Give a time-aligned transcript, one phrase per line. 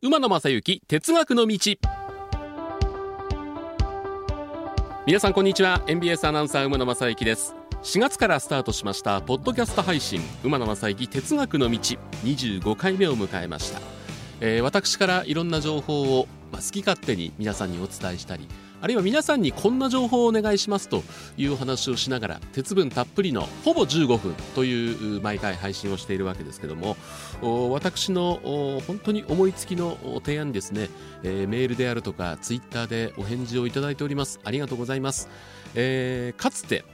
[0.00, 1.58] 馬野正幸哲学の道。
[5.08, 5.82] 皆さんこんにちは。
[5.88, 7.56] NBS アナウンサー馬野正幸です。
[7.82, 11.78] 4月からスタートしましたポッドキャスト配信馬野正幸哲学の道。
[12.22, 13.80] 25回目を迎えました、
[14.40, 18.46] えー、私からいろんな情報を、まあ、好き勝手に皆さんにお伝えしたり
[18.80, 21.02] あるいは皆さんにこんな情報をお願いしますと
[21.36, 26.96] いうお話をしながら鉄分たっぷりのほぼ15分という毎回配信をしているわけですけども
[27.70, 28.40] 私の
[28.86, 30.90] 本当に思いつきの提案にですね、
[31.24, 34.40] え、メールであるとかツイッターでお返事をいただいております。
[34.44, 35.28] ありがとうございます、
[35.74, 36.84] えー、かつて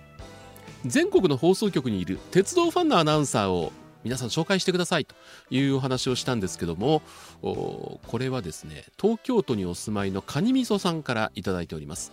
[0.87, 3.73] 全国の放送局にいる鉄道ファンのアナウンサーを
[4.05, 5.15] 皆さん紹介してくださいと
[5.51, 7.03] いうお話をしたんですけども
[7.41, 12.13] これはですね東京都にお住まいのカニみそさんからいいております、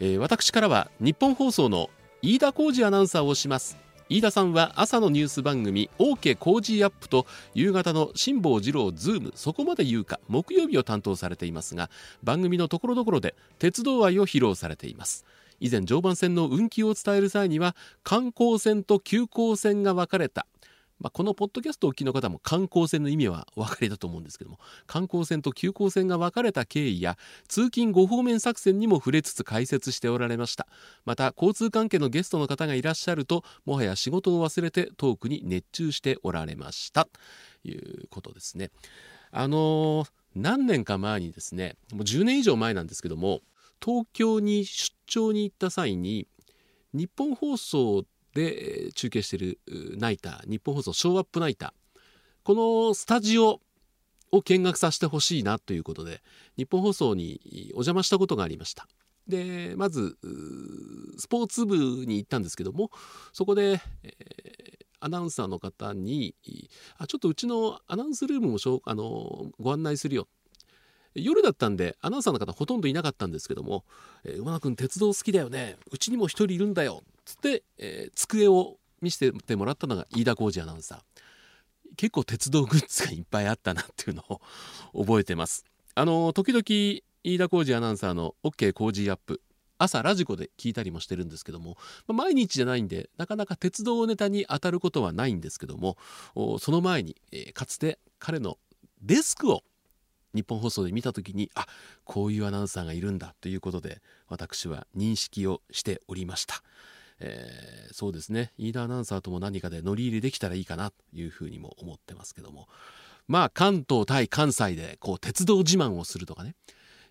[0.00, 3.76] えー、私からは日本放送の飯田浩二アナウンサーをします。
[4.08, 11.90] 飯田さんは朝のニュース番組 OK 工事アップと夕方の辛坊治郎ズームそこまで言うか木曜日を担当されていますが
[12.22, 15.26] 番組のところどころで鉄道愛を披露されています。
[15.60, 20.46] 以前常磐線の運休を伝える際には緩行線と急行線が分かれた
[21.00, 27.16] まあ、このポッドキャストをお聞きの方も緩行線の意味はお分かりだと思うんですけども緩行線と急行線が分かれた経緯や
[27.48, 30.66] 通勤5方面作戦にも触れつつ解説しておられました。
[31.04, 37.06] また交通関係のゲストの方がいらっしゃるともはや仕事を忘れてトークに熱中しておられました。
[37.62, 38.70] ということですね。
[39.30, 43.40] あのー、何年か前にですねもう10年以上前なんですけども
[43.84, 46.26] 東京に出張に行った際に
[46.92, 48.04] 日本放送
[48.38, 49.58] で中継している
[49.98, 51.98] ナイター日本放送ショーアップナイター。
[52.44, 53.60] このスタジオ
[54.30, 56.22] を見学させてほしいなということで
[56.56, 57.40] 日本放送に
[57.72, 58.86] お邪魔したことがありました。
[59.26, 60.16] でまず
[61.18, 62.90] スポーツ部に行ったんですけども
[63.32, 66.36] そこで、えー、アナウンサーの方に
[66.96, 70.28] あちょっとうちのアナウンスルームもあのご案内するよ。
[71.14, 73.84] 夜だったんでアナウンサーの方ほとんどいなかったんですけども
[74.22, 75.76] 「えー、馬野君鉄道好きだよね。
[75.90, 80.98] うちにも一人いるんだよ」つって、えー、机を見せてもらったのが飯田浩二アナウンサー
[81.96, 84.40] 結構鉄道グッズがいっぱいあったなっていうのを
[85.04, 86.62] 覚えてますあの時々
[87.24, 89.42] 飯田浩二アナウンサーの OK 工事アップ
[89.76, 95.98] 朝ラジコで聞いたりもしてるんですけども、まあ、毎日じゃないんでなかなか鉄道ネタに当たることはないんですけども
[96.34, 98.58] その前に、えー、かつて彼の
[99.02, 99.62] デスクを
[100.34, 101.66] 日本放送で見た時にあ
[102.04, 106.62] こういうアナウンサーがいるんだということで私は認識をしておりました。
[107.20, 108.52] えー、そうですね。
[108.58, 112.68] 飯田アナウンサーとも何かで乗り入れできたらいいかなというふうにも思ってますけども。
[113.26, 116.54] まあ関東対関西でこう鉄道自慢をするとかね。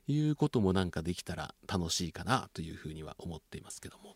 [0.10, 4.16] いうこともなんかできたら楽しいかなというふうには思っていますけども。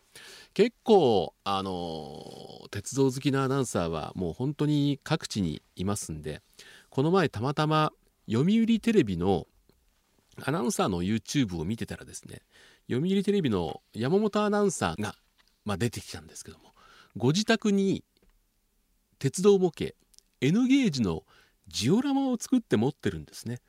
[0.54, 6.42] 結構あの鉄道好きなアナウンサーはもう本当に各地にいますんで
[6.90, 7.92] この前たまたま
[8.30, 9.46] 読売テレビの
[10.42, 12.42] アナウンサーの YouTube を見てたらですね
[12.90, 15.14] 読売テレビの山本アナウンサーが
[15.64, 16.72] まあ、出てきたんですけども
[17.16, 18.04] ご自宅に
[19.18, 19.94] 鉄道模型
[20.40, 21.22] N ゲージの
[21.68, 23.60] ジオラマを作って持ってるんですね。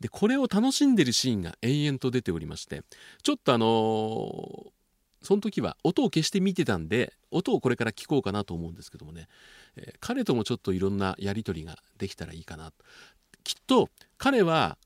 [0.00, 2.82] でこれを楽しんでるシーンが延々と出ておりまして
[3.22, 4.70] ちょっとあのー、
[5.22, 9.28] その時は音を消して見てたんで音をこれから聞こうかなと思うんですけどもね、
[9.76, 12.72] えー、彼ともちょっといろんなやり取りができたらいいかな
[13.44, 13.88] きっと
[14.18, 14.76] 彼は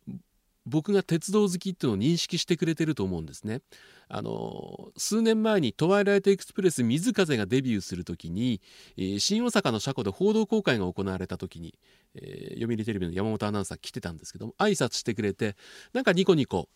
[0.66, 3.62] 僕が鉄道好きっていうのを認識してくれてると思うんですね。
[4.08, 8.60] あの数年前に「トワイライトエクスプレス水風」がデビューする時に、
[8.96, 11.78] え、新大阪の車庫で報道公開が行われた時に、
[12.14, 15.56] えー、読売テレビの山本アナウンサー来てたんですけども挨拶してくれて
[15.92, 16.68] なんかニコニコ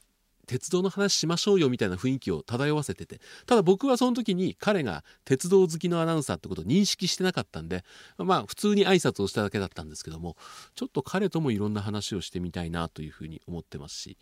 [0.46, 3.20] 鉄道の話しましょうよみたいな雰囲気を漂わせてて。
[3.46, 7.84] ただ僕はその時に彼が鉄道好きのアナウンサーってことを認識してなかったんで
[8.18, 10.36] まあ普通に挨拶をしただけだったんですけども
[10.74, 14.18] ちょっと彼ともいろんな話をしてみたいなというふうに思ってますし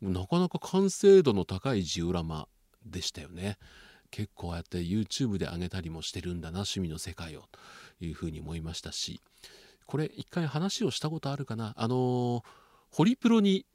[0.00, 2.46] なかなか完成度の高いジオラマ
[2.86, 3.58] でしたよね。
[4.10, 7.42] 結構ああやって YouTube で上げたりもしてるんだな趣味の世界を
[7.98, 9.20] というふうに思いましたし。
[9.86, 11.74] これ一回話をしたことあるかな？
[11.76, 12.42] あの、
[12.90, 13.66] ホリプロに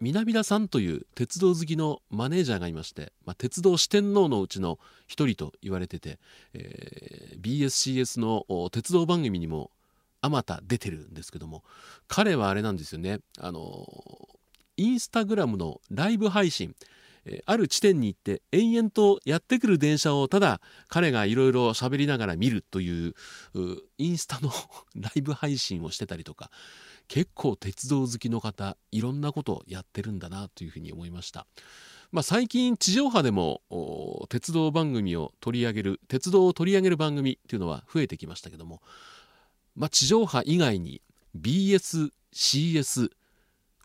[0.00, 4.78] 南田さんという鉄道好きのマネージャーがいまして、まあ、鉄道四天王のうちの
[5.08, 6.18] 一人と言われてて、
[6.54, 9.72] えー、BSCS の鉄道番組にも
[10.20, 11.64] あまた出てるんですけども
[12.06, 13.20] 彼はあれなんですよね。
[13.40, 13.86] あの
[14.76, 16.74] インスタグラムのライブ配信
[17.46, 23.14] ある地点に行って延々とやってくる電車をただ彼がいろいろ喋りながら見るという
[23.98, 24.50] インスタの
[24.96, 26.50] ライブ配信をしてたりとか
[27.08, 31.46] 結構鉄道好きの方いろんなことをやってるんだなというふうに思いました。
[32.10, 33.60] まあ、最近地上波でも
[34.30, 38.80] 鉄道番組を取り上げる鉄道を取り上げる番組っていうのは増えてきましたけども、
[39.76, 41.02] まあ、地上波以外に
[41.38, 43.10] BS、CS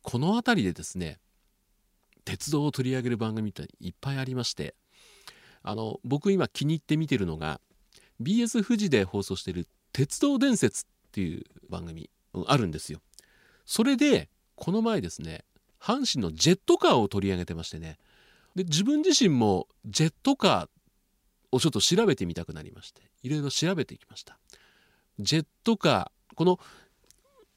[0.04, 1.20] この辺りでですね
[2.24, 4.76] 鉄道を取り上げる番組っていっぱいありまして
[5.62, 7.60] あの僕今気に入って見てるのが
[8.22, 12.10] BS 富士で放送している「鉄道伝説」っていう番組
[12.48, 13.02] あるんですよ。
[13.66, 15.44] それでこの前ですね
[15.80, 17.98] 阪神のジェットカーを取り上げてましてね。
[18.56, 20.68] で自分自身もジェットカー
[21.52, 24.38] をちょっと調べてみたくなりましていろいろ調べてきました。
[25.20, 26.60] ジェットカーこの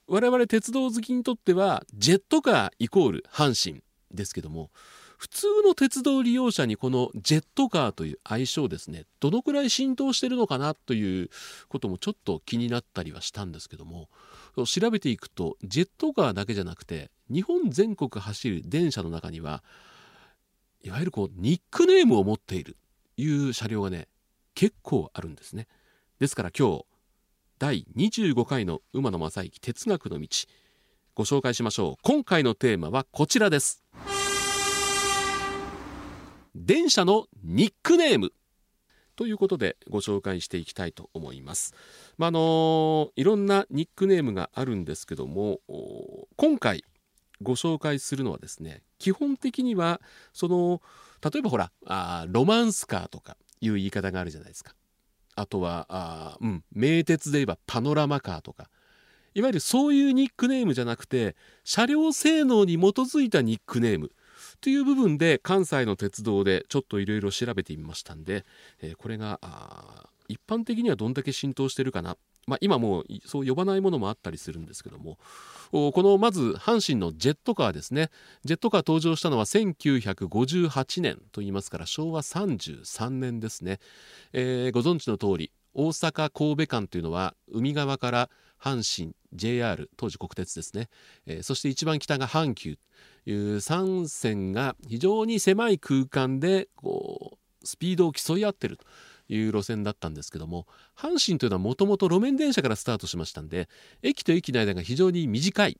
[0.08, 3.82] 我々鉄道好きにとってはジェットカーイコール阪神
[4.12, 4.70] ですけども
[5.19, 11.31] 普通の鉄道利用者にこのジェットカーという愛称ですねどのくらい浸透してるのかなという
[11.69, 14.08] こともちょっと気になったりはしたんですけども
[14.64, 19.62] 調べていくとジェットカーだけじゃなくて日本全国走る電車の中には
[20.82, 22.76] いわゆるこうニックネームを持っている
[23.17, 24.08] いう車両がね
[24.55, 25.67] 結構あるんですね。
[26.19, 26.85] ですから今日
[27.58, 30.29] 第25回の馬野正幸哲学の道
[31.14, 32.03] ご紹介しましょう。
[32.03, 33.82] 今回のテーマはこちらです。
[36.55, 38.32] 電車のニックネーム。
[39.17, 41.75] ということでご紹介していきたいと思います。
[42.19, 45.61] まあ、のいろんなニックネームがあるんですけども
[46.37, 46.85] 今回
[47.43, 50.01] ご紹介するのはですね基本的には
[50.33, 50.81] その
[51.23, 54.75] 例えばほらあロマンスカーとかいう言い方があるじゃないですか。
[55.35, 58.71] あとはあ、うん、名鉄で言えばパノラマカーとか
[59.35, 64.13] いわゆるそういうニックネームじゃなくて車両性能に基づいたニックネーム
[64.61, 68.44] という部分で関西の鉄道でちょっといろいろ調べてみましたんで、
[68.81, 69.41] えー、これが
[70.29, 72.17] 一般的にはどんだけ浸透してるかな。
[72.47, 75.19] まあ、今もうそう呼ばないものもあったりするんですけども。
[75.73, 78.11] このまず阪神のジェットカーですね。
[78.44, 83.81] ジェットカー登場したのは1958年といいますから昭和33年ですね、
[84.32, 88.31] えー、ご存知の通り大阪神戸間というのは海側から
[88.62, 90.88] 阪神 JR 当時国鉄ですね、
[91.26, 92.76] えー、そして一番北が阪急。
[93.25, 98.84] という3線が非常に狭い空間でこうスピードを競い合ってると
[99.28, 103.69] いう路線だったんですけども阪神というのはもともと路面電車からスタートしましたんで
[104.02, 105.79] 駅と駅の間が非常に短い。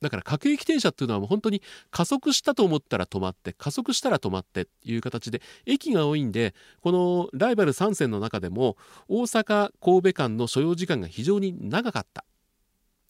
[0.00, 1.60] だから各駅停車っていうのはもう本当に
[1.90, 8.76] 加速したと思ったら止まって加速したら止まってっていう形で駅が多いんでこのライバル3線の中でも
[9.08, 12.24] 大阪神戸間の所要時間が非常に長かった。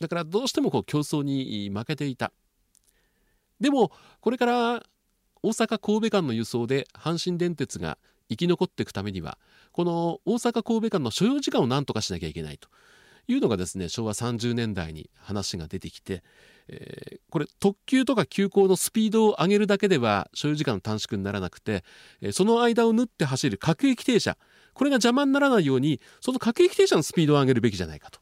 [0.00, 2.32] だからどうしてもこう競争に負けていた
[3.60, 3.90] でも
[4.20, 4.82] これから
[5.42, 7.98] 大阪神戸間の輸送で阪神電鉄が
[8.28, 9.38] 生き残っていくためには
[9.72, 12.68] この大阪神戸間の所要時間を何とかしなきゃいけないと
[13.26, 16.22] いうのがですね昭和30年代に話が出てきて
[16.68, 21.82] えー、これ特急とか急行のスピードを上げるだけでは所有時間の短縮にならなくて、
[22.32, 24.36] その間を縫って走る各駅停車
[24.74, 28.20] これが邪魔にならないようにその各駅停車のスピードを上げるべきじゃないかと。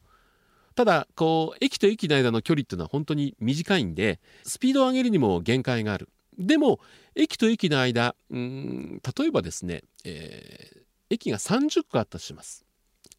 [0.77, 6.07] ただこう駅と駅の間の距離っていうのは本当に短いんでスピードを上げるにも限界がある。
[6.37, 6.79] でも
[7.15, 10.79] 駅と駅の間うん例えばですね、えー、
[11.09, 12.63] 駅が30個あったとします。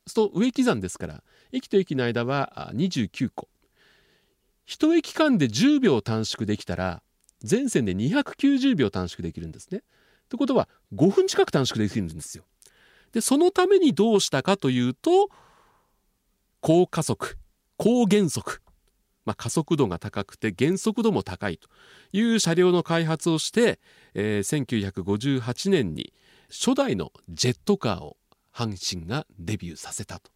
[0.06, 3.48] そうすると上刻んですから駅と駅の間は29個
[4.68, 7.02] 1駅間で10秒短縮できたら
[7.40, 9.82] 全線で290秒短縮できるんですね。
[10.28, 12.44] ということは5分近く短縮できるんですよ。
[13.10, 15.28] でそのためにどうしたかというと
[16.60, 17.36] 高加速
[17.78, 18.60] 高減速、
[19.24, 21.68] まあ、加速度が高くて減速度も高いと
[22.12, 23.78] いう車両の開発をして、
[24.14, 26.12] えー、1958年に
[26.50, 28.16] 初代のジェットカーを
[28.52, 30.30] 阪神がデビューさせたと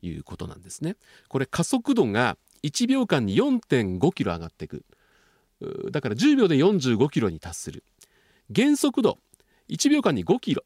[0.00, 0.96] いうことなんですね。
[1.28, 4.84] これ加速度が1秒間に4.5キロ上がっていく
[5.90, 7.84] だから10秒で45キロに達する。
[8.50, 9.18] 減速度
[9.68, 10.62] 1秒間に5キロ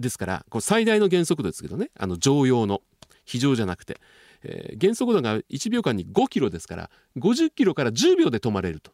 [0.00, 1.90] ですからこれ最大の減速度ですけどね。
[1.98, 2.82] あの常用の。
[3.30, 4.00] 非常じゃなくて、
[4.42, 8.92] えー、減速度が1秒間に5キロですから50キロから10秒で止まれると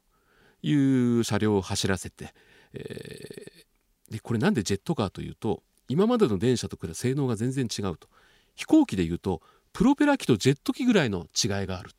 [0.62, 0.74] い
[1.18, 2.34] う車両を走らせて、
[2.72, 8.08] えー、でこれなんでジェットカーというと今までの電車と比べ性能が全然違うと。
[8.56, 11.90] 飛行機でいうとプロペラ機とジェット機ぐらいの違いがある。
[11.90, 11.96] と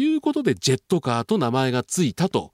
[0.00, 2.52] いうことでジェットカーと名前がついたと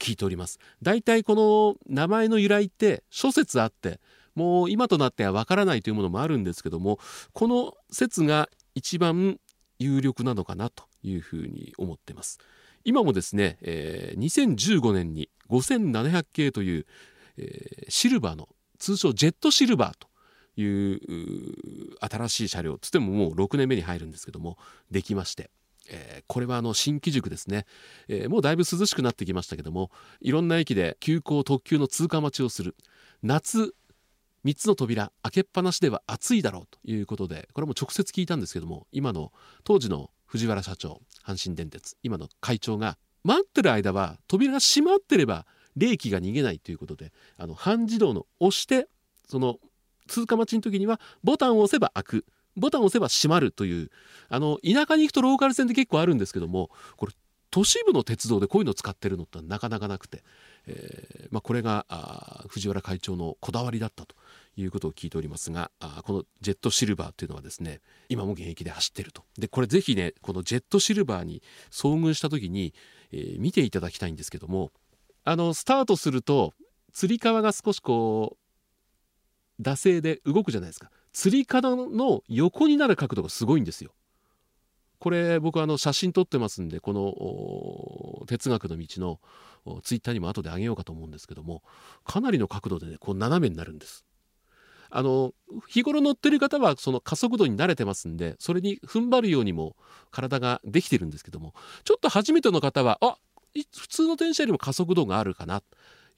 [0.00, 0.58] 聞いております。
[0.82, 4.00] だいたいこの名前の由来って諸説あって
[4.34, 6.98] もう今となってはわからないというものもあるんですけども
[7.32, 9.38] この説が一番
[9.78, 12.38] 有力なのかなというふうに思ってます。
[12.84, 16.86] 今もですね、えー、2015年に5700系という、
[17.38, 20.08] えー、シルバーの通称ジェットシルバーと
[20.60, 21.00] いう
[22.00, 24.58] 新しい車両つってももう6年目に入るんですけども
[24.90, 25.50] できまして
[25.90, 27.66] えー、これはあの新機軸ですね、
[28.08, 29.90] えー、もうだいぶ涼しくなってきましたけども
[30.20, 32.74] いろんな駅で急行特急の通過待ちをする。
[33.22, 33.74] 夏
[34.44, 39.32] 3つの扉開けっぱなしでは暑いだろうということでこれも直接聞いたんですけども今の
[39.64, 45.46] 当時の藤原社長阪神電鉄今の会長が待ってる間は扉が閉まってれば
[45.76, 48.88] 冷気が逃げないということであの半自動の押して
[49.26, 49.56] その
[50.06, 53.90] 通過待ちの時にはボタンを押せば開くボタンを押せば閉まるという
[54.28, 57.12] あの田舎に行くとローカル線って結構あるんですけどもこれ
[57.54, 60.24] 都市部の鉄道でこういうのを使ってるのってなかなかなくて、
[60.66, 61.86] えーまあ、これが
[62.48, 64.16] 藤原会長のこだわりだったと
[64.56, 69.22] いうことを聞いておりますがあこのジェットシルバーというのはですね今も現役で走ってると。
[69.38, 72.74] でこれぜひねこのジェットシルバーに遭遇した時に、
[73.12, 74.72] えー、見ていただきたいんですけども
[75.22, 76.54] あのスタートすると
[76.92, 78.36] つり革が少しこ
[79.60, 80.90] う惰性で動くじゃないですか。
[81.12, 83.92] つり革の横になる角度がすごいんですよ。
[84.98, 88.86] これ僕あの写真撮ってますんでこの哲学の道
[89.66, 91.62] のツイッターにも後であげようかと思うんですけども
[92.04, 94.04] かなりの角度でねこう斜めになるんです。
[94.96, 95.32] あの
[95.66, 99.74] 日頃乗ってる方はその加速度に慣れてますんでそれに踏ん張るようにも
[100.12, 103.16] 体ができてるんですけどもちょっと初めての方はあ
[103.76, 105.66] 普通の電車よりも加速度があるかなと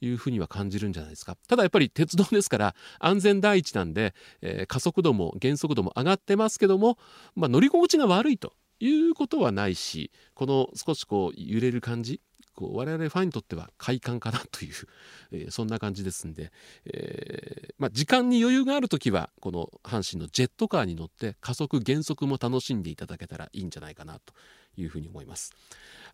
[0.01, 1.37] いうふうには感じるんじゃないですか。
[1.49, 6.99] ただやっぱり鉄道ですから安全第一なんで、えー、加速度も減速度も上がってますけども、
[7.35, 8.53] まあ、乗り心地が悪いと。
[8.81, 12.21] いうことはないしこの少しこう揺れる感じ
[12.57, 14.73] こう我々ファンにとっては快感かなという、
[15.31, 16.51] えー、そんな感じですんで、
[16.87, 24.33] えー、まあ、時間に余裕がある時はこの阪神のジェットカーに乗って加速減速も楽しんでいただけたらいいんじゃないかなと
[24.77, 25.53] いうふうに思います。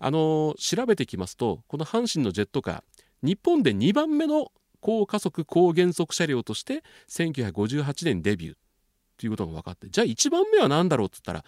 [0.00, 2.82] あの調べてきますとこの阪神のジェットカー
[3.22, 8.56] 日本で2番目の高加速高減速車両として1958年デビュー
[9.22, 11.44] ということが分かってじゃあ1番目は何だろうって言ったら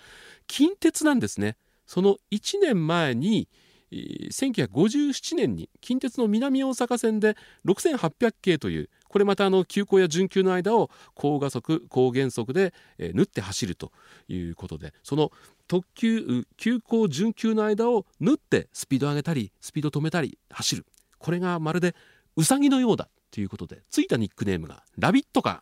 [0.46, 1.56] 近鉄なんですね。
[1.86, 3.48] その1年前に
[3.90, 13.90] 1957年に近鉄の南大阪線で6800系というこれまたあの急行や準急の間を高加速高減速で、縫って走ると
[14.28, 15.32] いうことでその
[15.66, 20.86] 特急急行準急の間を縫ってスピード上げたりスピード止めたり走る
[21.18, 21.96] これがまるで
[22.36, 25.60] ウサギのようだということでついたニックネームが「ラビットカー」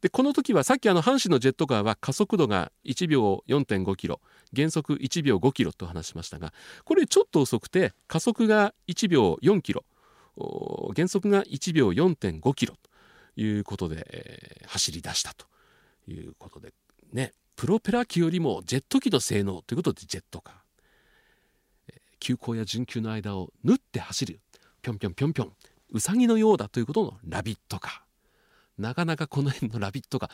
[0.00, 4.20] でこの時はさっきあの阪神のジェットカーは加速度が1秒4.5キロ
[4.52, 6.52] 減速1秒5キロと話しましたが
[6.84, 9.84] これちょっと遅くて加速が1秒4キロ
[10.94, 12.74] 減速が1秒4.5キロ
[13.36, 15.46] ということで、えー、走り出したと
[16.08, 16.72] いうことで
[17.12, 17.32] ね。
[17.56, 20.54] プロペラ機よりもジェット機の性能ということでジェットカー、
[21.88, 24.40] えー、急行や準急の間を縫って走る。
[24.80, 25.52] ぴょんぴょんぴょんぴょん。
[25.90, 28.07] うさぎのようだということのラビットカー。
[28.78, 30.30] なかなかこの辺の「ラビット!」が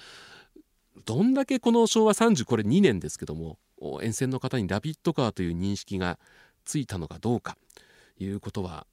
[1.04, 3.58] どんだけこの昭和30これ2年ですけども
[4.02, 6.18] 沿線の方に「ラビットカー」という認識が
[6.64, 7.56] ついたのかどうか
[8.18, 8.86] いうことは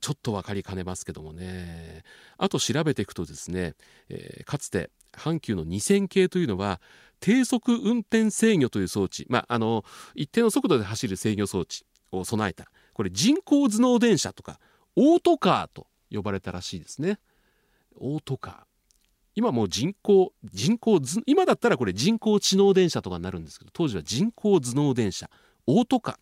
[0.00, 2.04] ちょっと分かりかねますけどもね。
[2.38, 3.74] あと調べていくとですね、
[4.08, 6.80] えー、かつて阪急の2000系というのは
[7.18, 12.70] 低速運転制御という装置、まあ、あの一定の速度で走る制御装置を備えた。
[12.94, 14.60] これ人工頭脳電車とか
[14.96, 17.18] オートカーと呼ばれたらしいですね。
[17.96, 18.69] オートカー。
[19.34, 25.30] 今もう人工人工今だったらこれ人工知能電車とかになるんですけど当時は人工頭脳電車
[25.66, 26.18] オートカ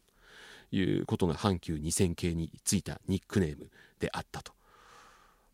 [0.71, 4.53] ということが阪急2000系についたニックネームであったと。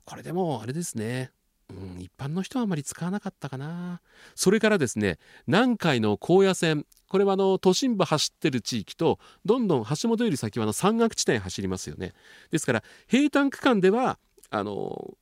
[0.04, 1.30] これでもあれですね。
[1.70, 4.00] うん、一般の人はあまり使わなかったかな。
[4.34, 12.12] それからですね南海の高野線これはあの都心部走ってる地域とどんどん橋本より先はあの山岳地帯走りますよね。
[12.50, 14.18] ですから平坦区間では
[14.50, 15.14] あの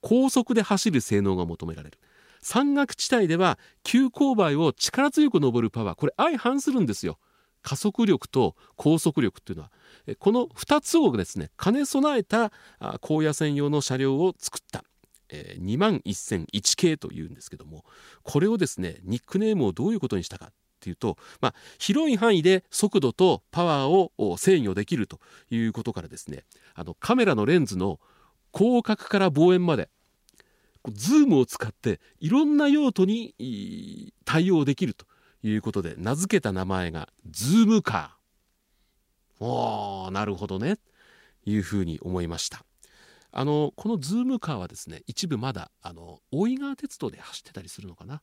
[0.00, 1.98] 高速で走る性能が求められる。
[2.42, 7.18] 山岳地帯では急勾配を力強く登るパワーこれ相反するんですよ。
[7.62, 9.70] 加速力と高速力っていうのは。
[10.18, 12.52] この2つをですね兼ね備えた
[13.00, 14.84] 高野線用の車両を作った。
[15.28, 17.84] 2万1001系というんですけども。
[18.22, 28.00] これをですねニックネームをどういうことにしたかっていうと、まあ、広い範囲で速度とパワーを制御できるということからですねあのカメラのレンズの
[28.56, 29.88] 広角から望遠まで
[30.88, 35.06] ズームを使っていろんな用途に対応できると
[35.42, 39.44] いうことで名付けた名前がズームカー。
[39.44, 40.76] おーなるほどね
[41.46, 42.64] いうふうに思いました。
[43.32, 48.22] あのこのズームカーはですね一部まだあの大井川鉄道で走ってたりするのかな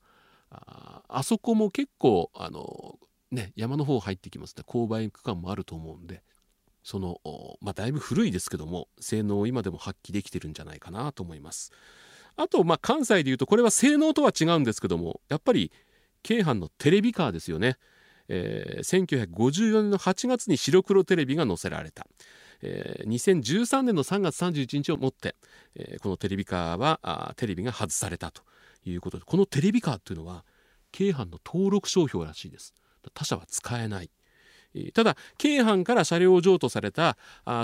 [0.49, 2.99] ああそこも結構あの、
[3.31, 6.23] ね、山の方入ってきますね勾配区間もあると思うんで
[6.87, 7.19] その、
[7.59, 11.73] まあ、だいぶ古いですけども性能を今でも発揮できてるんじゃないかなと思います。
[12.37, 15.73] あと、まあ、関西でいうとこれは性能とは違うんですけどもやっぱり
[16.23, 17.75] 京阪のテレビカーですよね。
[18.29, 22.07] えー、1954年の8月に白黒テレビが載せられた。
[22.61, 25.35] えー、2013年の3月31日をもって、
[25.75, 28.43] えー、このテレビカーはテレビが外されたと
[28.85, 30.45] いうことでこのテレビカーというのは
[30.91, 32.73] 京阪の登録商標らしいです
[33.13, 34.09] 他社は使えない
[34.93, 37.17] ただ京阪から車両を譲渡された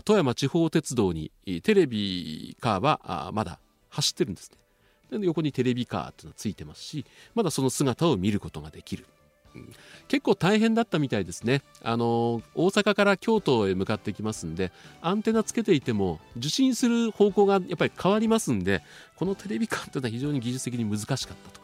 [0.06, 1.32] 富山地方鉄道に
[1.64, 4.52] テレビカーはまだ走ってるんです
[5.12, 5.20] ね。
[5.20, 7.06] で横にテレビカーっていうのがついてますし
[7.36, 9.06] まだその姿を見ることができる。
[10.08, 11.62] 結構大変だったみたいですね。
[11.84, 18.82] あの大阪から京都へ向かってきますんでアンテナつけていても受信する方向がやっぱり変わりますんで
[19.16, 21.63] このテレビカーっていうのは非常に技術的に難しかったと。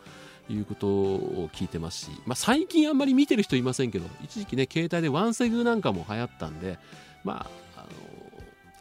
[0.50, 6.80] いうことを聞いてますし、まあ、最近あんまり見てる人いませんけど一時期ね携帯でワンセグなんかも流行ったんで
[7.24, 7.86] まああ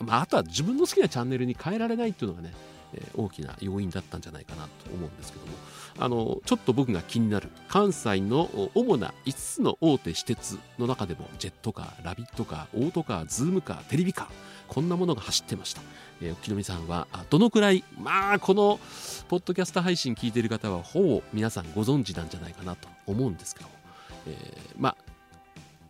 [0.00, 2.54] の、まあ、あとは自分の好きなチャンネルに変えられないっていうのがね、
[2.94, 5.52] えー、大きな要因だったんじゃないかなと思うんですけども。
[6.00, 14.26] あのちょっと僕が気になる関西の主な5つの大手私鉄の中でもジェットカーラビットカーオートカーズームカーテレビカー
[14.68, 15.80] こんなものが走ってました、
[16.22, 18.78] えー、沖野さんはどのくらいまあこの
[19.28, 23.70] ポッドキャスト配信聞いてる方はほぼ皆さんご存知なんじゃないかなと思うんですけど、
[24.28, 24.96] えー、まあ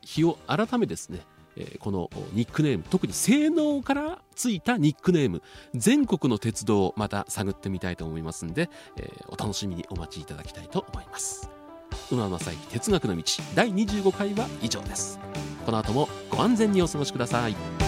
[0.00, 1.20] 日を改めですね
[1.80, 5.42] このニックネーム特に性能からついたニックネーム
[5.74, 11.50] 全国の鉄道をまた探ってみたいと思いますんで、え、お楽しみにお待ちいただきたいと思います。
[12.10, 13.22] 馬正幸哲学の道
[13.54, 15.18] 第25回は以上です。
[15.64, 17.87] この後もご安全にお過ごしください。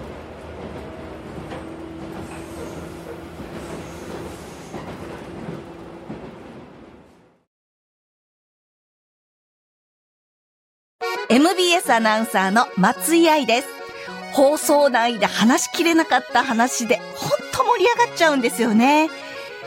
[11.31, 13.67] MBS アナウンサーの松井愛です。
[14.33, 19.09] 放送内で話しきれなかった話で、ほんと盛り上がっちゃうんですよね。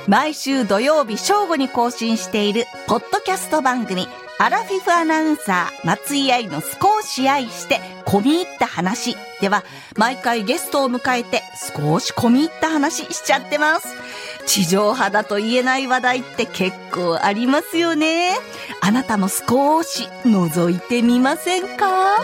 [0.07, 4.07] 毎週土曜日正午に更新している、ポッドキャスト番組、
[4.39, 9.65] アラフィフアナウンサー、松井愛の少し愛して、込み入った話では、
[9.97, 11.43] 毎回ゲストを迎えて、
[11.75, 13.89] 少し込み入った話しちゃってます。
[14.47, 18.31] 地上波だと言えない話題って結構ありますよね。
[18.81, 22.17] あなたも少し覗いてみませんか？